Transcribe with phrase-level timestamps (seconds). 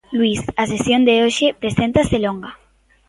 [0.17, 2.51] Luís, a sesión de hoxe preséntase longa.